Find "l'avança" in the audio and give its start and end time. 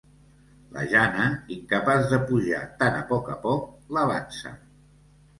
3.99-4.55